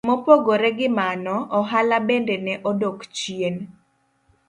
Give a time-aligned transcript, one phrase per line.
[0.07, 3.55] Mopogore gi mano, ohala bende ne odok chien.